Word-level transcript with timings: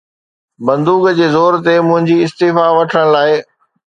بندوق 0.67 1.03
جي 1.19 1.27
زور 1.35 1.57
تي 1.67 1.75
منهنجي 1.89 2.17
استعيفيٰ 2.27 2.67
وٺڻ 2.77 3.03
لاءِ 3.17 3.31